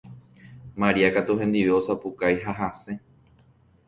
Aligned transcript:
Maria 0.83 1.11
katu 1.17 1.35
hendive 1.41 1.75
osapukái 1.81 2.39
ha 2.47 2.57
hasẽ 2.63 2.97